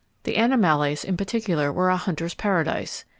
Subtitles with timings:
[0.23, 3.05] The Animallais in particular were a hunter's paradise.